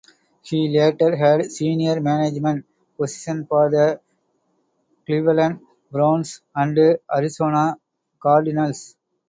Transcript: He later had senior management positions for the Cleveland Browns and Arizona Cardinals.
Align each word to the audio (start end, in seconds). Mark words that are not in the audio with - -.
He 0.41 0.67
later 0.67 1.15
had 1.15 1.51
senior 1.51 1.99
management 1.99 2.65
positions 2.97 3.45
for 3.47 3.69
the 3.69 4.01
Cleveland 5.05 5.59
Browns 5.91 6.41
and 6.55 6.97
Arizona 7.15 7.77
Cardinals. 8.19 8.95